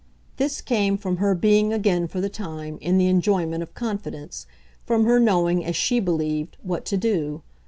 [0.37, 4.47] This came from her being again, for the time, in the enjoyment of confidence,
[4.83, 7.43] from her knowing, as she believed, what to do.